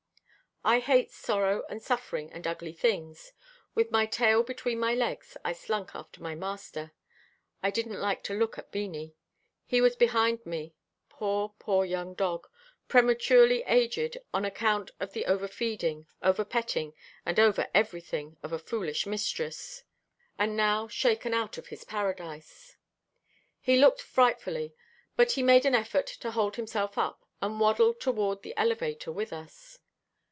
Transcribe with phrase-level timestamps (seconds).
[0.63, 3.33] I hate sorrow and suffering and ugly things.
[3.73, 6.91] With my tail between my legs, I slunk after my master.
[7.63, 9.15] I didn't like to look at Beanie.
[9.65, 10.75] He was behind me.
[11.09, 12.47] Poor, poor young dog
[12.87, 16.93] prematurely aged on account of the over feeding, over petting
[17.25, 19.81] and the over everything of a foolish mistress,
[20.37, 22.77] and now shaken out of his paradise.
[23.59, 24.75] He looked frightfully,
[25.15, 29.33] but he made an effort to hold himself up, and waddled toward the elevator with
[29.33, 29.79] us.